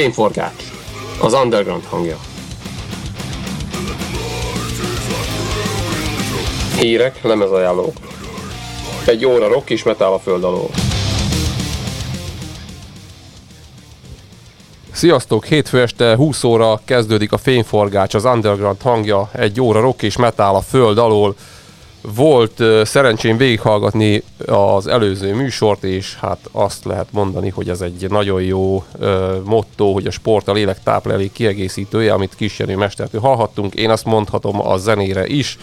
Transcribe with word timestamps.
Fényforgács. 0.00 0.64
Az 1.22 1.32
underground 1.32 1.84
hangja. 1.84 2.18
Hírek, 6.78 7.22
lemezajánlók. 7.22 7.92
Egy 9.06 9.24
óra 9.24 9.48
rock 9.48 9.70
és 9.70 9.82
metal 9.82 10.12
a 10.12 10.18
föld 10.18 10.44
alól. 10.44 10.70
Sziasztok! 14.92 15.44
Hétfő 15.44 15.80
este 15.80 16.16
20 16.16 16.44
óra 16.44 16.80
kezdődik 16.84 17.32
a 17.32 17.38
Fényforgács, 17.38 18.14
az 18.14 18.24
underground 18.24 18.82
hangja, 18.82 19.30
egy 19.32 19.60
óra 19.60 19.80
rock 19.80 20.02
és 20.02 20.16
metal 20.16 20.56
a 20.56 20.60
föld 20.60 20.98
alól. 20.98 21.34
Volt 22.02 22.62
szerencsém 22.84 23.36
végighallgatni 23.36 24.22
az 24.46 24.86
előző 24.86 25.34
műsort, 25.34 25.84
és 25.84 26.16
hát 26.16 26.38
azt 26.52 26.84
lehet 26.84 27.06
mondani, 27.10 27.48
hogy 27.48 27.68
ez 27.68 27.80
egy 27.80 28.06
nagyon 28.08 28.42
jó 28.42 28.84
motto, 29.44 29.92
hogy 29.92 30.06
a 30.06 30.10
sport 30.10 30.48
a 30.48 30.52
lélek 30.52 30.82
táplálék 30.82 31.32
kiegészítője, 31.32 32.12
amit 32.12 32.34
Kisjenő 32.34 32.76
mestertől 32.76 33.20
hallhattunk. 33.20 33.74
Én 33.74 33.90
azt 33.90 34.04
mondhatom 34.04 34.66
a 34.66 34.76
zenére 34.76 35.26
is. 35.26 35.58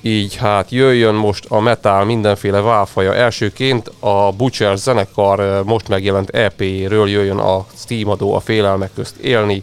Így 0.00 0.36
hát 0.36 0.70
jöjjön 0.70 1.14
most 1.14 1.44
a 1.48 1.60
metal 1.60 2.04
mindenféle 2.04 2.60
válfaja. 2.60 3.14
Elsőként 3.14 3.90
a 4.00 4.32
Butcher 4.32 4.76
zenekar 4.76 5.64
most 5.64 5.88
megjelent 5.88 6.30
EP-ről 6.30 7.08
jöjjön 7.08 7.38
a 7.38 7.66
Steam 7.76 8.08
adó 8.08 8.34
a 8.34 8.40
félelmek 8.40 8.90
közt 8.94 9.16
élni 9.16 9.62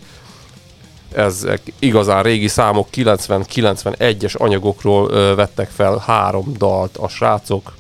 ezek 1.14 1.62
igazán 1.80 2.24
régi 2.24 2.48
számok, 2.48 2.88
90-91-es 2.94 4.38
anyagokról 4.38 5.36
vettek 5.36 5.70
fel 5.70 6.04
három 6.06 6.54
dalt 6.58 6.98
a 6.98 7.08
srácok, 7.08 7.74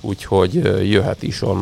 úgyhogy 0.00 0.54
jöhet 0.90 1.22
is 1.22 1.42
a 1.42 1.52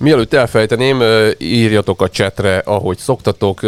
Mielőtt 0.00 0.34
elfejteném, 0.34 1.02
írjatok 1.38 2.02
a 2.02 2.08
csetre, 2.08 2.58
ahogy 2.58 2.98
szoktatok. 2.98 3.62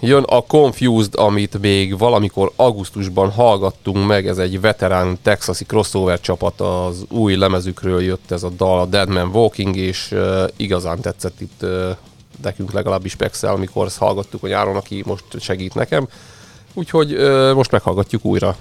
Jön 0.00 0.22
a 0.22 0.40
Confused, 0.46 1.14
amit 1.14 1.60
még 1.60 1.98
valamikor 1.98 2.52
augusztusban 2.56 3.30
hallgattunk 3.30 4.06
meg, 4.06 4.26
ez 4.26 4.38
egy 4.38 4.60
veterán 4.60 5.18
texasi 5.22 5.64
crossover 5.64 6.20
csapat, 6.20 6.60
az 6.60 7.04
új 7.10 7.36
lemezükről 7.36 8.02
jött 8.02 8.30
ez 8.30 8.42
a 8.42 8.48
dal, 8.48 8.80
a 8.80 8.86
Dead 8.86 9.08
Man 9.08 9.28
Walking, 9.28 9.76
és 9.76 10.14
igazán 10.56 11.00
tetszett 11.00 11.40
itt 11.40 11.66
nekünk 12.42 12.72
legalábbis 12.72 13.14
Pexel, 13.14 13.54
amikor 13.54 13.86
ezt 13.86 13.98
hallgattuk 13.98 14.42
a 14.42 14.48
nyáron, 14.48 14.76
aki 14.76 15.02
most 15.06 15.24
segít 15.40 15.74
nekem. 15.74 16.08
Úgyhogy 16.74 17.16
most 17.54 17.70
meghallgatjuk 17.70 18.24
újra. 18.24 18.56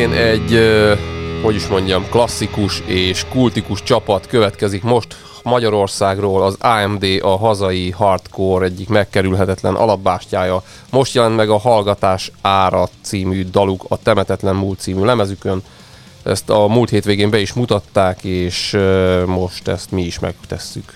Szintén 0.00 0.18
egy, 0.18 0.58
hogy 1.42 1.54
is 1.54 1.66
mondjam, 1.66 2.08
klasszikus 2.10 2.82
és 2.86 3.24
kultikus 3.28 3.82
csapat 3.82 4.26
következik 4.26 4.82
most 4.82 5.16
Magyarországról, 5.42 6.42
az 6.42 6.56
AMD 6.60 7.04
a 7.22 7.36
hazai 7.36 7.90
hardcore 7.90 8.64
egyik 8.64 8.88
megkerülhetetlen 8.88 9.74
alapbástyája. 9.74 10.62
Most 10.90 11.14
jelent 11.14 11.36
meg 11.36 11.50
a 11.50 11.58
Hallgatás 11.58 12.32
Ára 12.40 12.88
című 13.02 13.44
daluk 13.44 13.84
a 13.88 13.96
Temetetlen 13.96 14.54
Múlt 14.54 14.78
című 14.78 15.04
lemezükön. 15.04 15.62
Ezt 16.22 16.50
a 16.50 16.66
múlt 16.66 16.90
hétvégén 16.90 17.30
be 17.30 17.38
is 17.38 17.52
mutatták, 17.52 18.24
és 18.24 18.78
most 19.26 19.68
ezt 19.68 19.90
mi 19.90 20.02
is 20.02 20.18
megtesszük. 20.18 20.94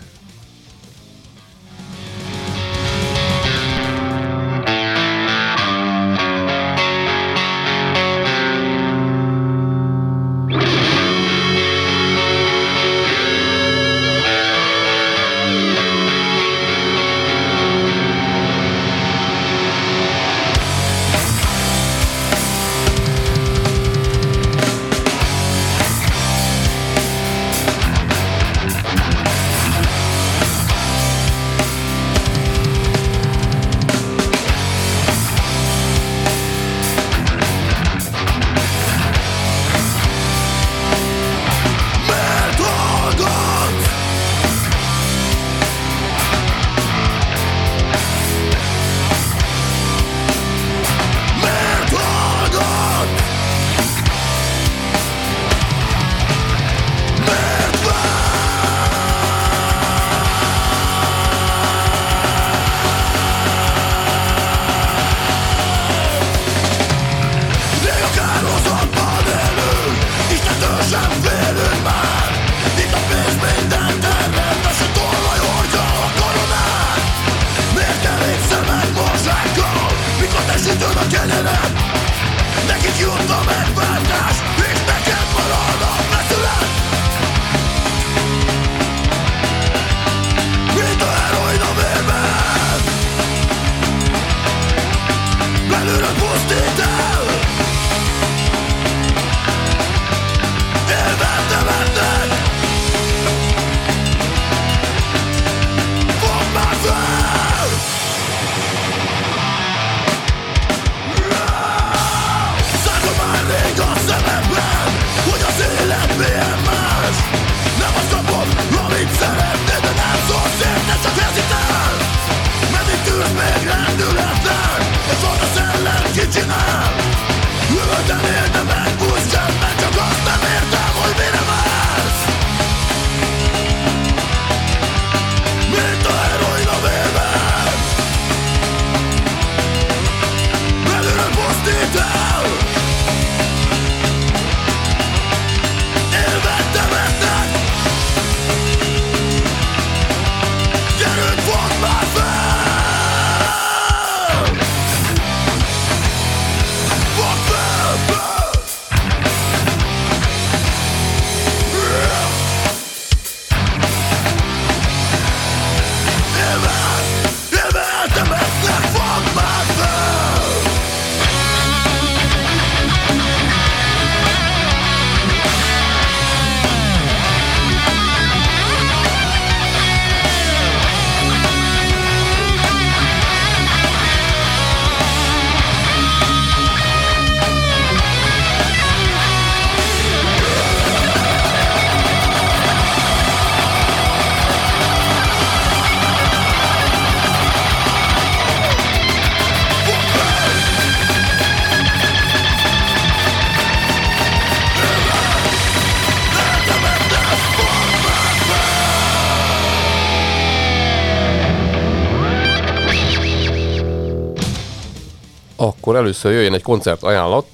Akkor 215.84 215.96
először 215.96 216.32
jöjjön 216.32 216.54
egy 216.54 216.62
koncert 216.62 217.02
ajánlat. 217.02 217.46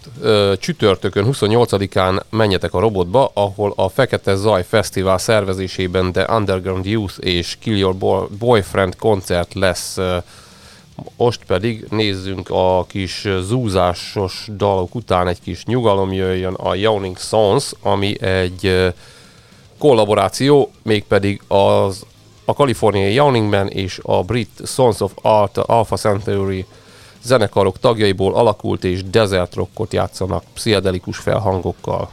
Csütörtökön 0.59 1.29
28-án 1.33 2.21
menjetek 2.31 2.75
a 2.75 2.81
robotba, 2.81 3.31
ahol 3.35 3.73
a 3.77 3.89
Fekete 3.89 4.35
Zaj 4.35 4.65
Fesztivál 4.65 5.19
szervezésében 5.19 6.13
The 6.13 6.35
Underground 6.35 6.87
Youth 6.87 7.15
és 7.19 7.57
Kill 7.61 7.77
Your 7.77 7.97
Boyfriend 8.39 8.97
koncert 8.97 9.55
lesz. 9.55 9.99
Most 11.17 11.41
pedig 11.47 11.87
nézzünk 11.89 12.51
a 12.51 12.85
kis 12.89 13.29
zúzásos 13.41 14.49
dalok 14.57 14.95
után 14.95 15.29
egy 15.29 15.41
kis 15.41 15.65
nyugalom 15.65 16.13
jöjjön 16.13 16.55
a 16.55 16.75
Yawning 16.75 17.19
Sons, 17.19 17.73
ami 17.83 18.23
egy 18.23 18.93
kollaboráció, 19.79 20.71
mégpedig 20.83 21.43
az 21.49 22.07
a 22.45 22.53
kaliforniai 22.53 23.15
Yawning 23.15 23.51
Man 23.51 23.69
és 23.69 24.01
a 24.03 24.23
brit 24.23 24.61
Sons 24.65 25.01
of 25.01 25.13
Art 25.23 25.59
Alpha 25.59 25.97
zenekarok 27.23 27.79
tagjaiból 27.79 28.35
alakult 28.35 28.85
és 28.85 29.05
desert 29.05 29.55
rockot 29.55 29.93
játszanak 29.93 30.45
pszichedelikus 30.55 31.19
felhangokkal. 31.19 32.09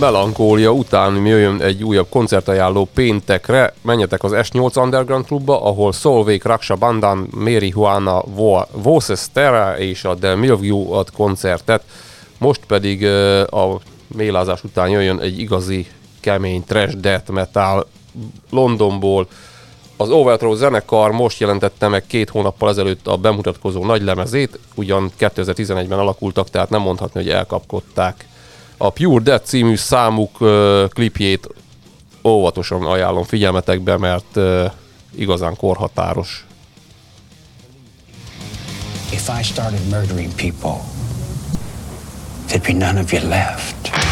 Melankólia 0.00 0.70
után 0.70 1.26
jöjjön 1.26 1.60
egy 1.62 1.84
újabb 1.84 2.06
koncertajánló 2.08 2.88
péntekre. 2.94 3.74
Menjetek 3.82 4.24
az 4.24 4.32
S8 4.34 4.82
Underground 4.82 5.26
klubba, 5.26 5.62
ahol 5.64 5.92
Solveig, 5.92 6.44
Raksha 6.44 6.76
Bandan, 6.76 7.28
Mary 7.30 7.72
Juana, 7.74 8.22
Voices 8.72 9.26
Terra 9.32 9.78
és 9.78 10.04
a 10.04 10.14
The 10.14 10.34
Milview 10.34 10.92
ad 10.92 11.10
koncertet. 11.10 11.82
Most 12.38 12.60
pedig 12.66 13.04
a 13.46 13.80
mélázás 14.16 14.64
után 14.64 14.88
jöjjön 14.88 15.20
egy 15.20 15.38
igazi 15.38 15.86
kemény 16.20 16.64
trash 16.64 16.96
death 16.96 17.30
metal 17.30 17.86
Londonból. 18.50 19.26
Az 19.96 20.10
Overthrow 20.10 20.54
zenekar 20.54 21.10
most 21.12 21.40
jelentette 21.40 21.88
meg 21.88 22.06
két 22.06 22.30
hónappal 22.30 22.68
ezelőtt 22.68 23.06
a 23.06 23.16
bemutatkozó 23.16 23.84
nagy 23.84 24.02
lemezét, 24.02 24.58
ugyan 24.74 25.10
2011-ben 25.18 25.98
alakultak, 25.98 26.50
tehát 26.50 26.70
nem 26.70 26.80
mondhatni, 26.80 27.20
hogy 27.20 27.30
elkapkodták. 27.30 28.28
A 28.82 28.90
Pure 28.90 29.22
Dead 29.22 29.44
című 29.44 29.76
számuk 29.76 30.36
klipjét 30.88 31.48
óvatosan 32.24 32.86
ajánlom 32.86 33.24
figyelmetekbe, 33.24 33.96
mert 33.96 34.38
igazán 35.14 35.56
korhatáros. 35.56 36.46
If 39.12 39.30
I 39.40 39.42
started 39.42 39.80
murdering 39.90 40.34
people, 40.34 40.80
there'd 42.46 42.66
be 42.66 42.86
none 42.86 43.00
of 43.00 43.12
you 43.12 43.28
left. 43.28 44.09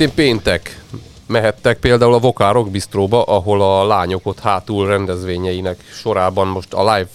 Szintén 0.00 0.24
péntek 0.24 0.82
mehettek 1.26 1.78
például 1.78 2.14
a 2.14 2.18
Vokárok 2.18 2.70
Bistróba, 2.70 3.22
ahol 3.22 3.62
a 3.62 3.86
lányok 3.86 4.26
ott 4.26 4.38
hátul 4.38 4.86
rendezvényeinek 4.86 5.84
sorában 5.92 6.46
most 6.46 6.74
a 6.74 6.80
Live, 6.80 7.08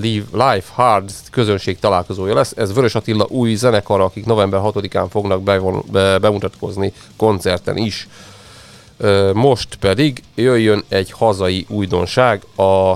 Live, 0.00 0.24
Live 0.32 0.62
Hard 0.72 1.10
közönség 1.30 1.78
találkozója 1.78 2.34
lesz. 2.34 2.52
Ez 2.56 2.74
Vörös 2.74 2.94
Attila 2.94 3.26
új 3.28 3.54
zenekar, 3.54 4.00
akik 4.00 4.26
november 4.26 4.60
6-án 4.64 5.06
fognak 5.10 5.42
bevon, 5.42 5.84
be, 5.92 6.18
bemutatkozni 6.18 6.92
koncerten 7.16 7.76
is. 7.76 8.08
Most 9.32 9.76
pedig 9.80 10.22
jöjjön 10.34 10.84
egy 10.88 11.10
hazai 11.10 11.66
újdonság, 11.68 12.42
a 12.56 12.94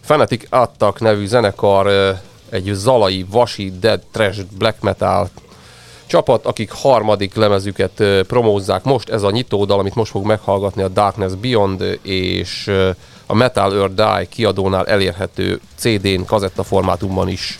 Fanatic 0.00 0.44
Attack 0.50 1.00
nevű 1.00 1.26
zenekar 1.26 2.16
egy 2.50 2.70
zalai, 2.72 3.26
vasi, 3.30 3.72
dead, 3.80 4.00
trash, 4.12 4.40
black 4.58 4.80
metal 4.80 5.30
csapat, 6.08 6.46
akik 6.46 6.70
harmadik 6.70 7.34
lemezüket 7.34 8.02
promózzák 8.26 8.84
most. 8.84 9.08
Ez 9.08 9.22
a 9.22 9.30
nyitódal, 9.30 9.78
amit 9.78 9.94
most 9.94 10.10
fog 10.10 10.24
meghallgatni 10.24 10.82
a 10.82 10.88
Darkness 10.88 11.32
Beyond, 11.40 11.98
és 12.02 12.70
a 13.26 13.34
Metal 13.34 13.72
or 13.72 13.94
Die 13.94 14.26
kiadónál 14.28 14.86
elérhető 14.86 15.60
CD-n, 15.74 16.24
kazetta 16.24 16.62
formátumban 16.62 17.28
is. 17.28 17.58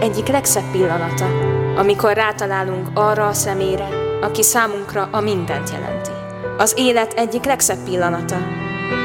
Egyik 0.00 0.26
legszebb 0.26 0.70
pillanata, 0.72 1.26
amikor 1.76 2.12
rátalálunk 2.12 2.88
arra 2.94 3.26
a 3.26 3.32
szemére, 3.32 3.88
aki 4.20 4.42
számunkra 4.42 5.08
a 5.12 5.20
mindent 5.20 5.70
jelenti. 5.70 6.10
Az 6.58 6.74
élet 6.76 7.12
egyik 7.12 7.44
legszebb 7.44 7.84
pillanata, 7.84 8.36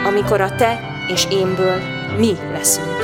amikor 0.05 0.41
a 0.41 0.55
te 0.55 0.79
és 1.07 1.27
énből 1.31 1.81
mi 2.17 2.33
leszünk. 2.51 2.97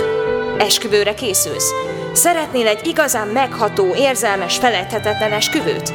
Esküvőre 0.58 1.14
készülsz? 1.14 1.72
Szeretnél 2.14 2.68
egy 2.68 2.88
igazán 2.88 3.28
megható, 3.28 3.96
érzelmes, 3.96 4.58
felejthetetlen 4.58 5.32
esküvőt? 5.32 5.94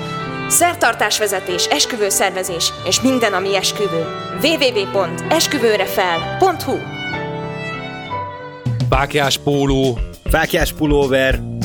Szertartásvezetés, 0.48 1.66
esküvőszervezés 1.66 2.72
és 2.86 3.00
minden, 3.00 3.32
ami 3.32 3.56
esküvő. 3.56 4.06
www.esküvőrefel.hu 4.42 6.76
Fákjás 8.88 9.38
póló, 9.38 9.98
Fákjás 10.24 10.72
pulóver, 10.72 11.53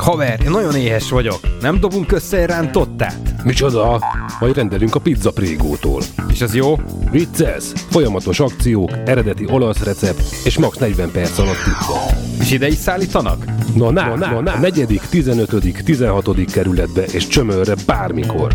Haver, 0.00 0.40
én 0.44 0.50
nagyon 0.50 0.74
éhes 0.74 1.10
vagyok. 1.10 1.38
Nem 1.60 1.80
dobunk 1.80 2.12
össze 2.12 2.36
egy 2.36 2.46
rántottát? 2.46 3.44
Micsoda? 3.44 4.00
Majd 4.40 4.56
rendelünk 4.56 4.94
a 4.94 5.00
pizza 5.00 5.30
prégótól. 5.30 6.02
És 6.28 6.40
az 6.40 6.54
jó? 6.54 6.74
Vicces! 7.10 7.64
Folyamatos 7.90 8.40
akciók, 8.40 8.90
eredeti 9.04 9.46
olasz 9.50 9.82
recept 9.82 10.22
és 10.44 10.58
max 10.58 10.76
40 10.76 11.10
perc 11.10 11.38
alatt 11.38 11.62
pizza. 11.64 12.16
És 12.40 12.50
ide 12.50 12.66
is 12.66 12.74
szállítanak? 12.74 13.44
Na, 13.74 13.90
na, 13.90 14.14
na, 14.14 14.30
na, 14.30 14.40
na. 14.40 14.58
negyedik, 14.58 15.00
15., 15.00 15.50
16. 15.84 16.44
kerületbe 16.52 17.02
és 17.02 17.26
csömörre 17.26 17.74
bármikor. 17.86 18.52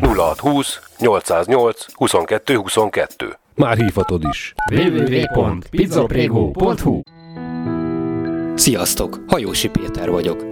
0620 0.00 0.80
808 0.98 1.86
22 1.94 2.54
22. 2.54 3.38
Már 3.54 3.76
hívhatod 3.76 4.24
is. 4.30 4.54
www.pizzaprego.hu 4.72 7.00
Sziasztok! 8.54 9.24
Hajósi 9.26 9.68
Péter 9.68 10.10
vagyok. 10.10 10.51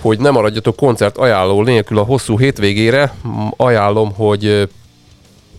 Hogy 0.00 0.18
ne 0.18 0.30
maradjatok 0.30 0.76
koncert 0.76 1.16
ajánló 1.16 1.62
nélkül 1.62 1.98
a 1.98 2.02
hosszú 2.02 2.38
hétvégére, 2.38 3.14
ajánlom, 3.56 4.12
hogy 4.14 4.68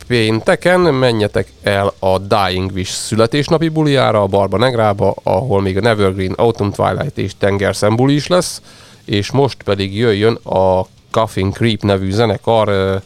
pénteken 0.08 0.80
menjetek 0.80 1.52
el 1.63 1.93
a 1.99 2.17
Dying 2.17 2.71
Wish 2.73 2.91
születésnapi 2.91 3.69
buliára, 3.69 4.21
a 4.21 4.28
Barba 4.28 4.58
Negrába, 4.58 5.15
ahol 5.23 5.62
még 5.62 5.78
a 5.78 5.82
Nevergreen, 5.82 6.32
Autumn 6.32 6.71
Twilight 6.71 7.17
és 7.17 7.32
Tengerszem 7.38 7.95
buli 7.95 8.13
is 8.13 8.28
lesz, 8.28 8.62
és 9.06 9.32
most 9.32 9.63
pedig 9.63 9.97
jöjjön 9.97 10.34
a 10.34 10.86
Coffin 11.12 11.52
Creep 11.52 11.82
nevű 11.82 12.12
zenekar 12.12 13.02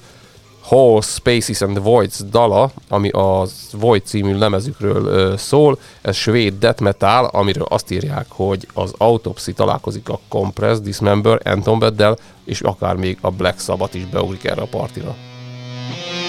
Whole 0.69 1.01
Spaces 1.01 1.61
and 1.61 1.81
Voids 1.81 2.19
dala, 2.29 2.71
ami 2.89 3.09
a 3.09 3.45
Void 3.71 4.05
című 4.05 4.37
lemezükről 4.37 5.05
ö, 5.05 5.33
szól. 5.37 5.77
Ez 6.01 6.15
svéd 6.15 6.53
death 6.59 6.81
metal, 6.81 7.25
amiről 7.25 7.65
azt 7.69 7.91
írják, 7.91 8.25
hogy 8.29 8.67
az 8.73 8.93
Autopsy 8.97 9.53
találkozik 9.53 10.09
a 10.09 10.19
Compressed 10.27 10.83
Dismember, 10.83 11.39
Entombeddel, 11.43 12.17
és 12.45 12.61
akár 12.61 12.95
még 12.95 13.17
a 13.21 13.31
Black 13.31 13.59
Sabbath 13.59 13.95
is 13.95 14.05
beugrik 14.05 14.43
erre 14.43 14.61
a 14.61 14.67
partira. 14.67 15.15
Gazing 15.93 16.22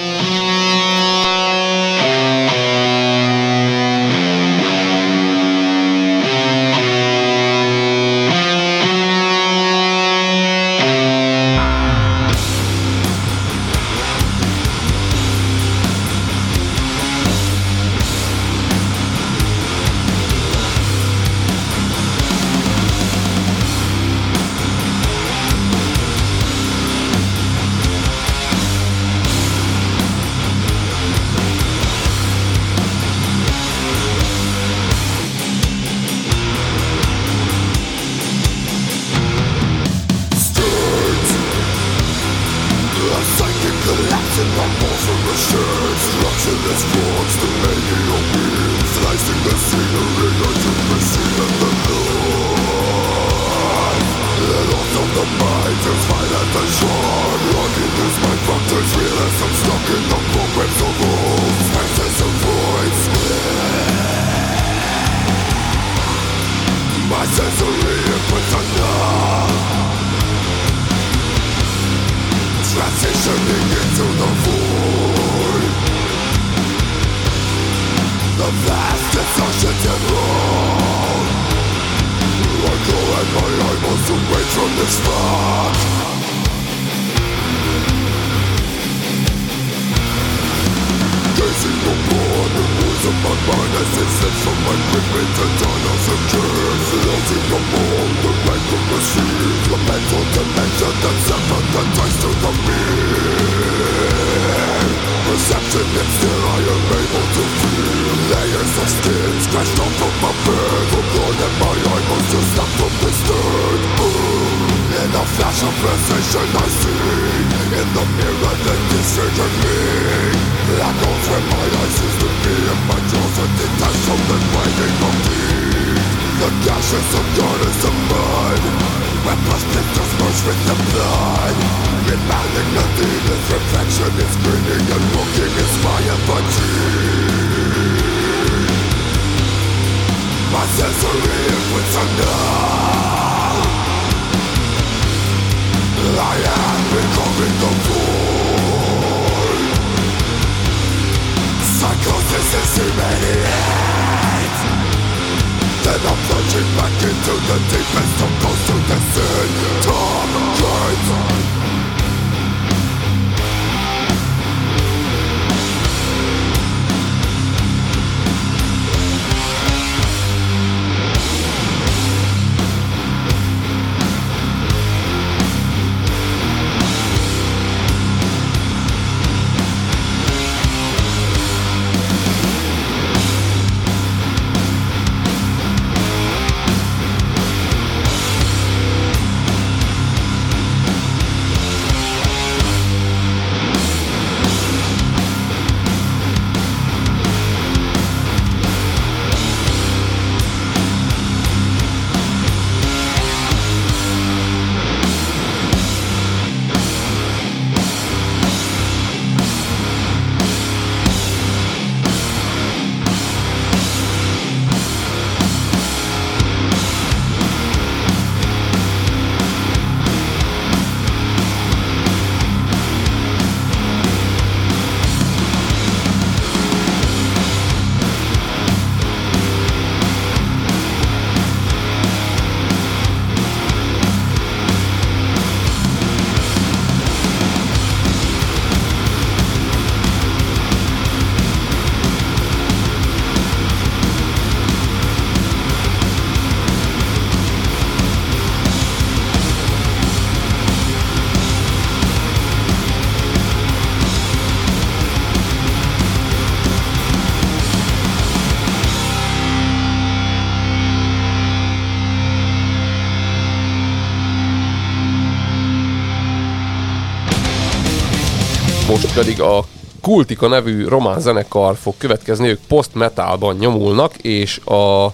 pedig 269.15 269.41
a 269.41 269.65
Kultika 270.01 270.49
nevű 270.49 270.87
román 270.87 271.21
zenekar 271.21 271.77
fog 271.77 271.95
következni, 271.99 272.49
ők 272.49 272.61
post-metalban 272.69 273.57
nyomulnak, 273.57 274.17
és 274.17 274.59
a 274.59 275.13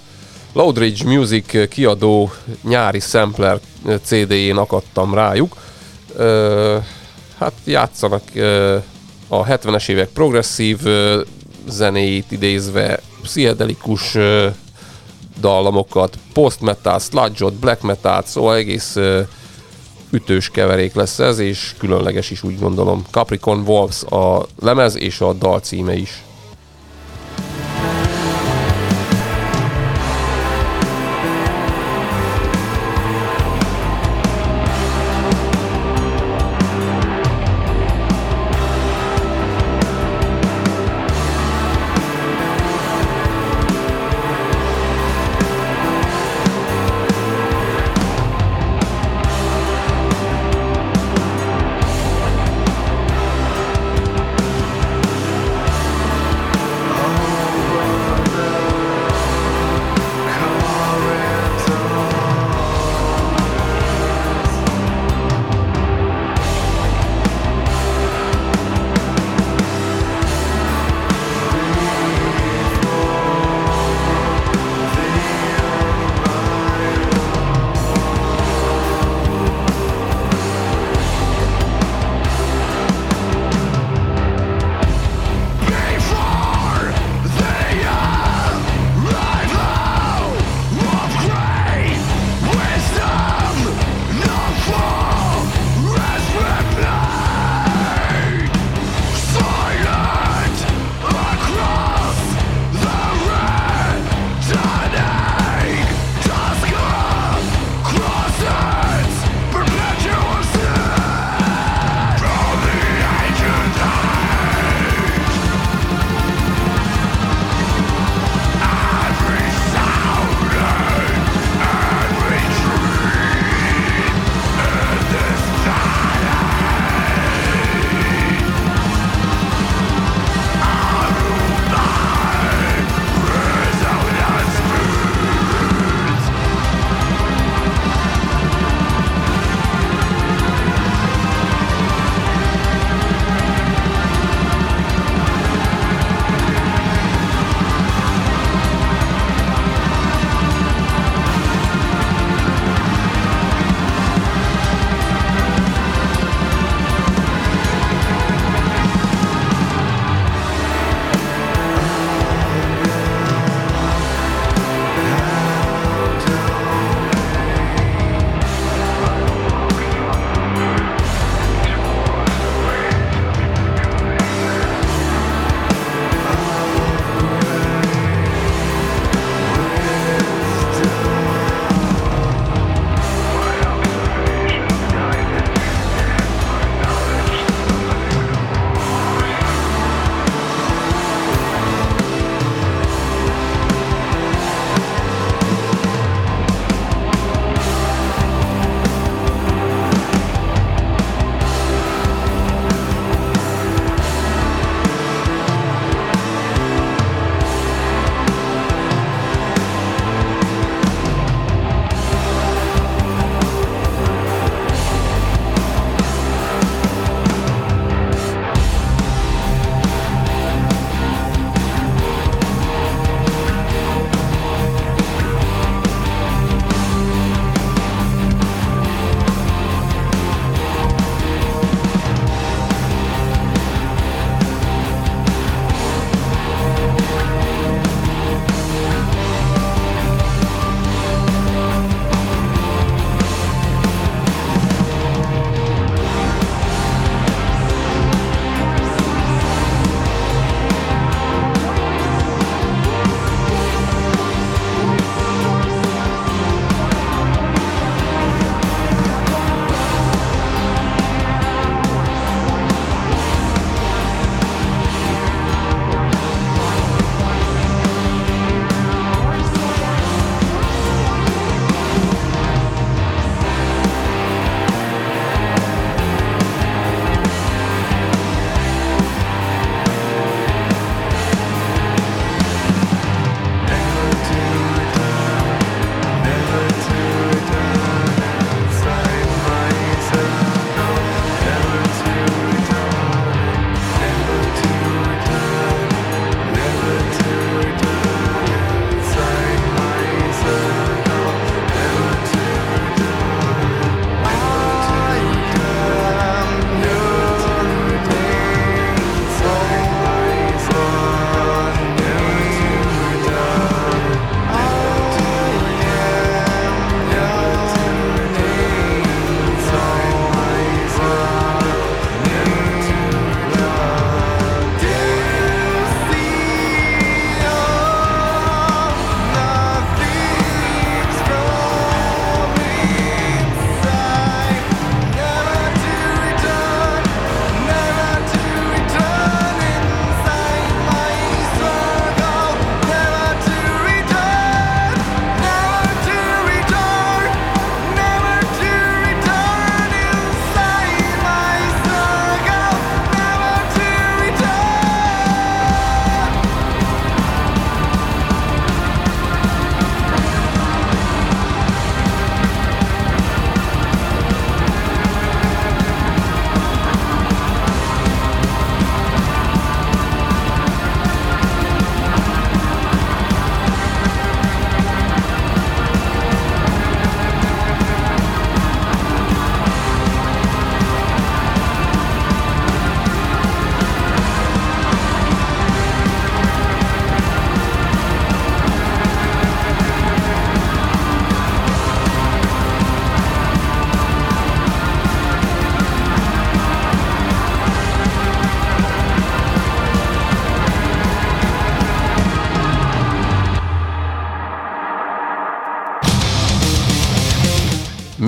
Loudridge 0.52 1.04
Music 1.04 1.68
kiadó 1.68 2.30
nyári 2.62 3.00
sampler 3.00 3.60
CD-jén 4.02 4.56
akadtam 4.56 5.14
rájuk. 5.14 5.56
Hát 7.38 7.52
játszanak 7.64 8.22
a 9.28 9.44
70-es 9.44 9.88
évek 9.88 10.08
progresszív 10.08 10.86
ö, 10.86 11.20
zenéit 11.68 12.32
idézve, 12.32 13.00
pszichedelikus 13.22 14.14
ö, 14.14 14.48
dallamokat, 15.40 16.18
post-metal, 16.32 16.98
sludge 16.98 17.46
black 17.60 17.82
metal, 17.82 18.22
szóval 18.24 18.56
egész 18.56 18.96
ö, 18.96 19.20
ütős 20.10 20.50
keverék 20.50 20.94
lesz 20.94 21.18
ez, 21.18 21.38
és 21.38 21.74
különleges 21.78 22.30
is 22.30 22.42
úgy 22.42 22.58
gondolom. 22.58 23.04
Capricorn 23.10 23.60
Wolves 23.66 24.02
a 24.02 24.46
lemez 24.60 24.96
és 24.96 25.20
a 25.20 25.32
dal 25.32 25.60
címe 25.60 25.94
is. 25.94 26.22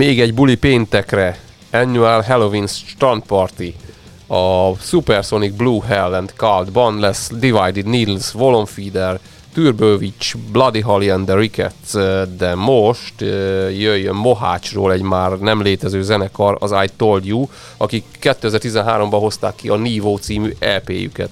Még 0.03 0.21
egy 0.21 0.35
buli 0.35 0.55
péntekre, 0.55 1.39
Annual 1.71 2.21
Halloween 2.21 2.67
Stunt 2.67 3.27
Party, 3.27 3.75
a 4.27 4.75
Supersonic 4.81 5.55
Blue 5.57 5.85
Hell 5.87 6.15
and 6.15 6.33
Cold 6.37 6.73
Bunless, 6.73 7.29
Divided 7.31 7.87
Needles, 7.87 8.33
Volonfeeder, 8.33 9.19
Türbővics, 9.55 10.37
Bloody 10.53 10.81
Holly 10.81 11.11
and 11.11 11.27
the 11.27 11.37
Rickets, 11.37 11.93
de 12.37 12.55
most 12.55 13.15
jöjjön 13.79 14.15
Mohácsról 14.15 14.93
egy 14.93 15.03
már 15.03 15.39
nem 15.39 15.63
létező 15.63 16.03
zenekar, 16.03 16.57
az 16.61 16.71
I 16.85 16.89
Told 16.97 17.27
You, 17.27 17.49
akik 17.77 18.05
2013-ban 18.23 19.19
hozták 19.21 19.55
ki 19.55 19.69
a 19.69 19.77
Nivo 19.77 20.17
című 20.17 20.53
EP-jüket. 20.59 21.31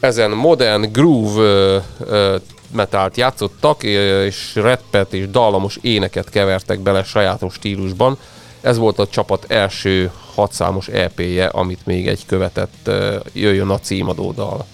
Ezen 0.00 0.30
modern 0.30 0.92
groove 0.92 1.82
metált 2.72 3.16
játszottak, 3.16 3.82
és 3.82 4.54
rappet 4.54 5.12
és 5.12 5.30
dallamos 5.30 5.78
éneket 5.80 6.30
kevertek 6.30 6.80
bele 6.80 7.02
sajátos 7.02 7.54
stílusban. 7.54 8.18
Ez 8.60 8.78
volt 8.78 8.98
a 8.98 9.06
csapat 9.06 9.44
első 9.48 10.10
hatszámos 10.34 10.88
EP-je, 10.88 11.46
amit 11.46 11.86
még 11.86 12.08
egy 12.08 12.26
követett, 12.26 12.90
jöjjön 13.32 13.70
a 13.70 13.78
címadó 13.78 14.32
dal. 14.32 14.66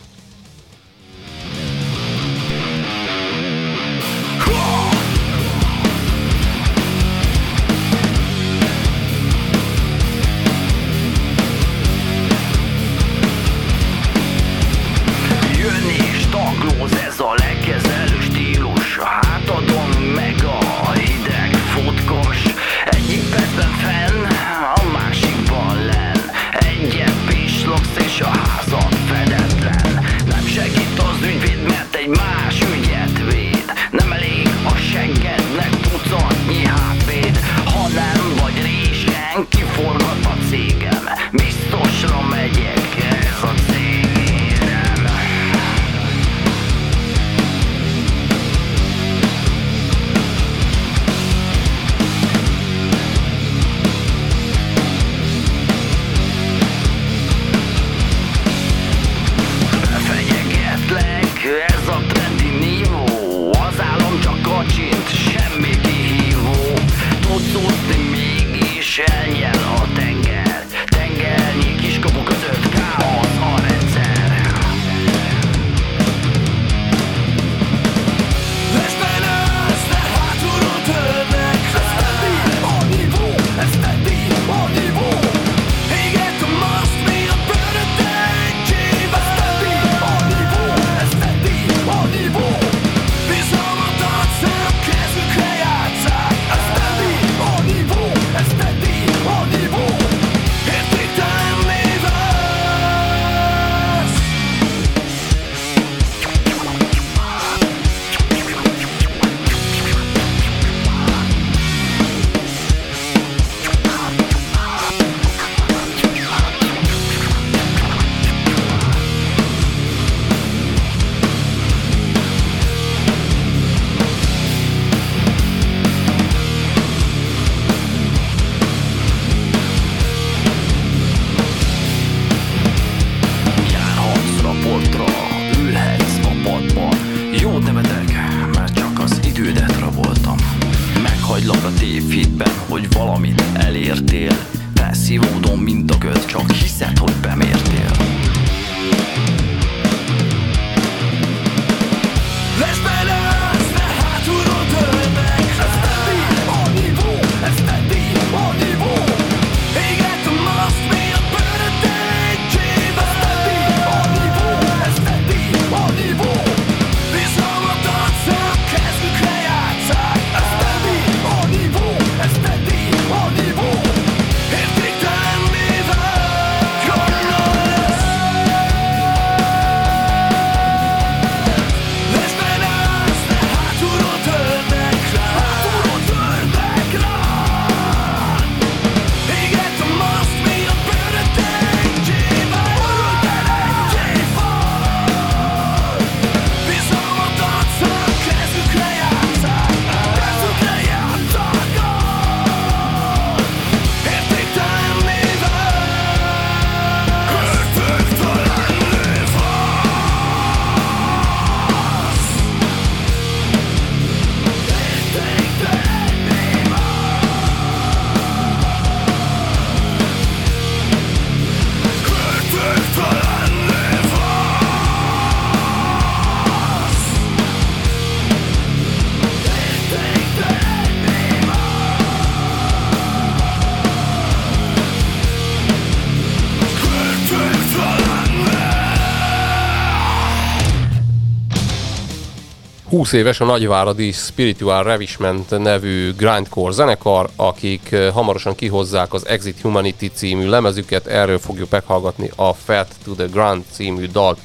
Húsz 242.99 243.13
éves 243.13 243.41
a 243.41 243.45
nagyváradi 243.45 244.13
Spiritual 244.13 244.83
Ravishment 244.83 245.59
nevű 245.59 246.15
grindcore 246.15 246.73
zenekar, 246.73 247.29
akik 247.37 247.97
hamarosan 248.13 248.55
kihozzák 248.55 249.13
az 249.13 249.27
Exit 249.27 249.61
Humanity 249.61 250.11
című 250.13 250.49
lemezüket, 250.49 251.07
erről 251.07 251.39
fogjuk 251.39 251.71
meghallgatni 251.71 252.31
a 252.37 252.53
Fat 252.53 252.95
to 253.05 253.13
the 253.13 253.27
Ground 253.27 253.65
című 253.71 254.07
dalt. 254.07 254.39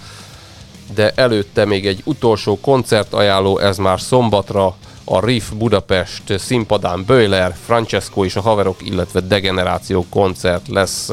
De 0.95 1.12
előtte 1.16 1.66
még 1.66 1.88
egy 1.88 2.01
utolsó 2.04 2.60
koncert 2.62 3.14
ajánló, 3.14 3.60
ez 3.60 3.78
már 3.78 3.99
szombatra 4.01 4.76
a 5.04 5.26
Riff 5.26 5.49
Budapest 5.51 6.39
színpadán 6.39 7.04
Böjler, 7.06 7.56
Francesco 7.66 8.26
és 8.26 8.36
a 8.36 8.41
haverok, 8.41 8.78
illetve 8.86 9.20
Degeneráció 9.20 10.06
koncert 10.10 10.68
lesz 10.68 11.12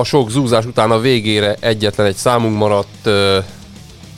a 0.00 0.04
sok 0.04 0.30
zúzás 0.30 0.64
után 0.64 0.90
a 0.90 0.98
végére 0.98 1.56
egyetlen 1.60 2.06
egy 2.06 2.16
számunk 2.16 2.56
maradt, 2.56 3.10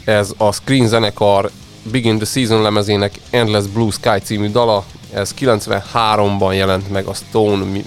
ez 0.04 0.32
a 0.36 0.52
Screen 0.52 0.88
zenekar 0.88 1.50
Begin 1.90 2.16
the 2.16 2.26
Season 2.26 2.62
lemezének 2.62 3.20
Endless 3.30 3.66
Blue 3.66 3.90
Sky 3.90 4.18
című 4.22 4.50
dala, 4.50 4.84
ez 5.12 5.34
93-ban 5.40 6.54
jelent 6.54 6.90
meg 6.90 7.06
a 7.06 7.14
Stone 7.14 7.80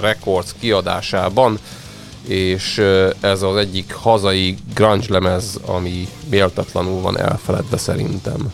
Records 0.00 0.50
kiadásában, 0.60 1.58
és 2.26 2.82
ez 3.20 3.42
az 3.42 3.56
egyik 3.56 3.94
hazai 3.94 4.56
grunge 4.74 5.06
lemez, 5.08 5.60
ami 5.66 6.08
méltatlanul 6.30 7.00
van 7.00 7.18
elfeledve 7.18 7.76
szerintem. 7.76 8.52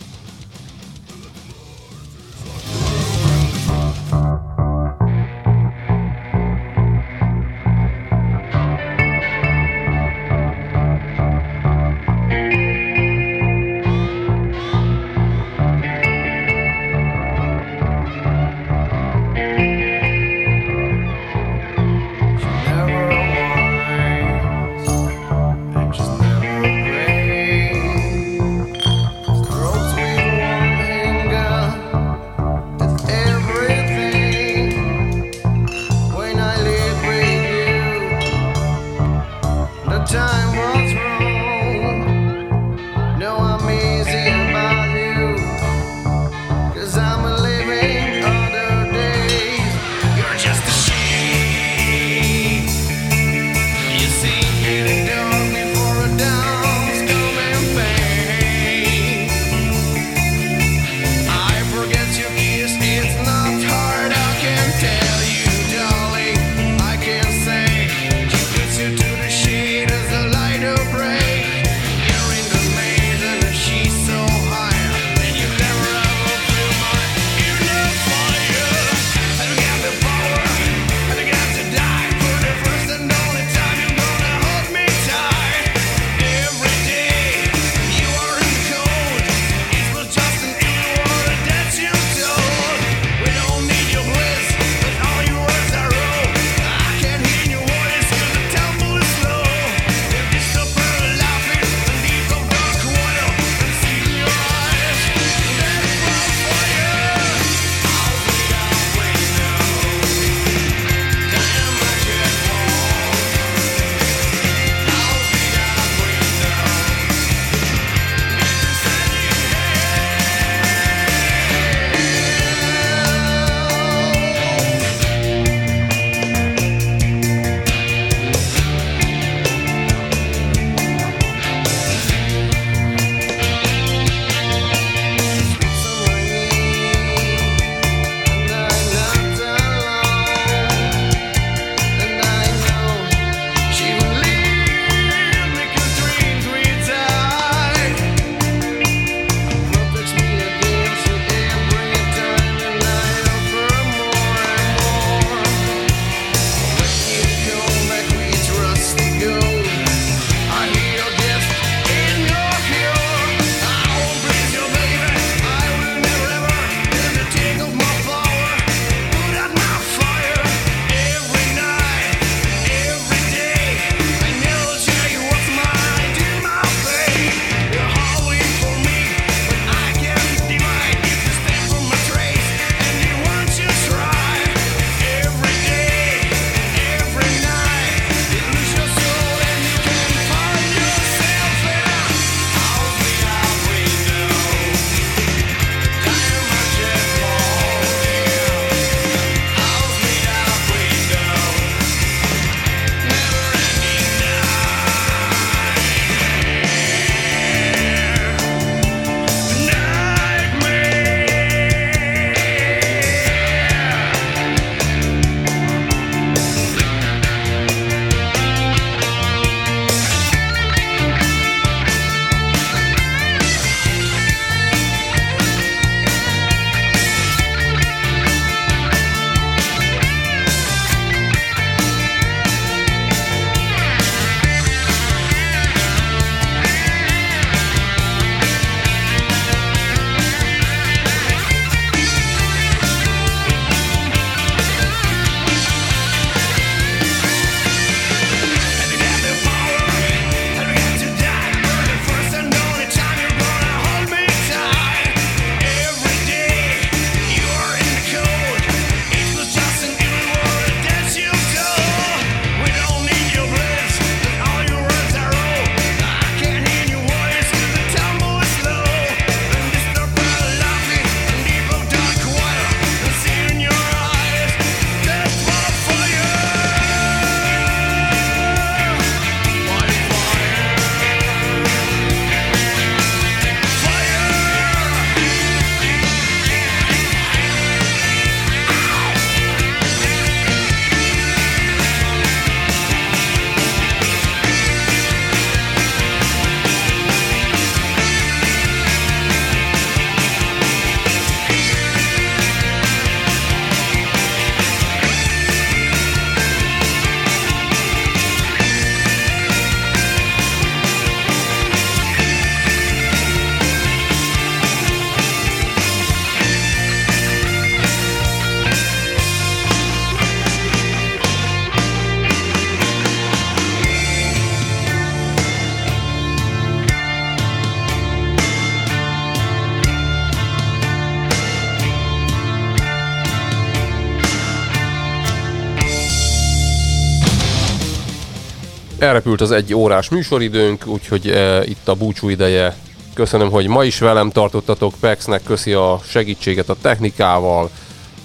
Elrepült 339.09 339.41
az 339.41 339.51
egy 339.51 339.73
órás 339.73 340.09
műsoridőnk, 340.09 340.87
úgyhogy 340.87 341.27
e, 341.27 341.63
itt 341.63 341.87
a 341.87 341.95
búcsú 341.95 342.29
ideje. 342.29 342.75
Köszönöm, 343.13 343.51
hogy 343.51 343.67
ma 343.67 343.83
is 343.83 343.99
velem 343.99 344.29
tartottatok. 344.29 344.93
Pexnek 344.99 345.43
köszi 345.43 345.73
a 345.73 346.01
segítséget 346.07 346.69
a 346.69 346.75
technikával. 346.81 347.69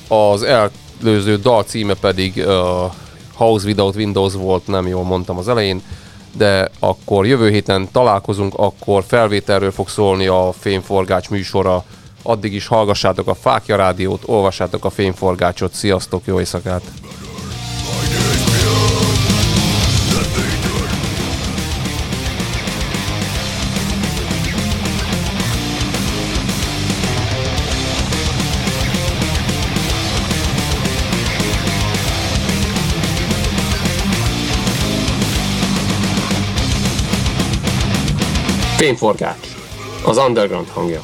Az 0.09 0.43
előző 0.43 1.37
dal 1.37 1.63
címe 1.63 1.95
pedig 1.95 2.37
uh, 2.37 2.47
House 3.35 3.67
Without 3.67 3.97
Windows 3.97 4.33
volt, 4.33 4.67
nem 4.67 4.87
jól 4.87 5.05
mondtam 5.05 5.39
az 5.39 5.49
elején 5.49 5.83
de 6.37 6.71
akkor 6.79 7.27
jövő 7.27 7.51
héten 7.51 7.89
találkozunk, 7.93 8.55
akkor 8.57 9.05
felvételről 9.07 9.71
fog 9.71 9.89
szólni 9.89 10.27
a 10.27 10.53
Fényforgács 10.59 11.31
műsora. 11.31 11.85
Addig 12.23 12.55
is 12.55 12.67
hallgassátok 12.67 13.29
a 13.29 13.35
Fákja 13.35 13.77
Rádiót, 13.77 14.23
olvassátok 14.27 14.85
a 14.85 14.91
Fényforgácsot. 14.91 15.75
Sziasztok, 15.75 16.23
jó 16.25 16.39
éjszakát! 16.39 16.83
Fényforgács. 38.85 39.49
Az 40.05 40.17
underground 40.17 40.69
hangja. 40.69 41.03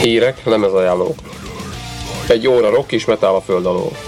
Hírek, 0.00 0.44
lemezajánlók. 0.44 1.14
Egy 2.28 2.48
óra 2.48 2.70
rock 2.70 2.92
és 2.92 3.04
metal 3.04 3.34
a 3.34 3.40
föld 3.40 3.66
alól. 3.66 3.92